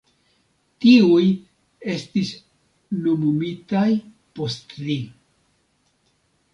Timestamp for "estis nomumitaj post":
1.93-4.75